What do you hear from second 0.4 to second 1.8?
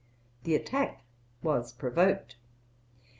The attack was